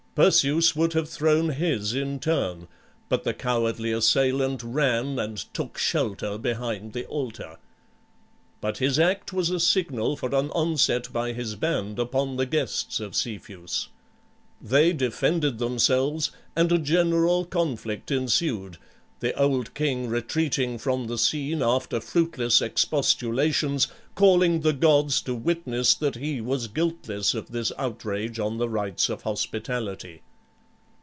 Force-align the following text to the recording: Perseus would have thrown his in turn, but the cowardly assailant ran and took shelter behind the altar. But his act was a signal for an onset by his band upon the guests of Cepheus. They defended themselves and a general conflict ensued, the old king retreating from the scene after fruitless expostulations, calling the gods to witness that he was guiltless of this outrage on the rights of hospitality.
Perseus 0.13 0.75
would 0.75 0.91
have 0.91 1.07
thrown 1.09 1.51
his 1.51 1.93
in 1.93 2.19
turn, 2.19 2.67
but 3.07 3.23
the 3.23 3.33
cowardly 3.33 3.93
assailant 3.93 4.61
ran 4.61 5.17
and 5.17 5.37
took 5.53 5.77
shelter 5.77 6.37
behind 6.37 6.91
the 6.91 7.05
altar. 7.05 7.55
But 8.59 8.79
his 8.79 8.99
act 8.99 9.31
was 9.31 9.49
a 9.49 9.57
signal 9.59 10.17
for 10.17 10.27
an 10.35 10.51
onset 10.51 11.13
by 11.13 11.31
his 11.31 11.55
band 11.55 11.97
upon 11.97 12.35
the 12.35 12.45
guests 12.45 12.99
of 12.99 13.15
Cepheus. 13.15 13.87
They 14.61 14.91
defended 14.91 15.59
themselves 15.59 16.29
and 16.57 16.73
a 16.73 16.77
general 16.77 17.45
conflict 17.45 18.11
ensued, 18.11 18.77
the 19.21 19.37
old 19.39 19.75
king 19.75 20.07
retreating 20.07 20.79
from 20.79 21.05
the 21.05 21.17
scene 21.17 21.61
after 21.61 21.99
fruitless 22.01 22.59
expostulations, 22.59 23.87
calling 24.15 24.61
the 24.61 24.73
gods 24.73 25.21
to 25.21 25.35
witness 25.35 25.93
that 25.93 26.15
he 26.15 26.41
was 26.41 26.67
guiltless 26.67 27.35
of 27.35 27.51
this 27.51 27.71
outrage 27.77 28.39
on 28.39 28.57
the 28.57 28.67
rights 28.67 29.09
of 29.09 29.21
hospitality. 29.21 30.23